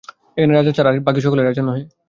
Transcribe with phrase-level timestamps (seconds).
[0.37, 1.83] এখানে রাজা ছাড়া আর বাকী সকলেই রাজা নহে।